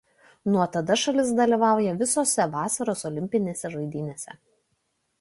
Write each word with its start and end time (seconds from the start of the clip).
Nuo 0.53 0.63
tada 0.77 0.97
šalis 1.01 1.29
dalyvauja 1.41 1.93
visose 2.01 2.49
vasaros 2.57 3.07
olimpinėse 3.13 3.75
žaidynėse. 3.79 4.39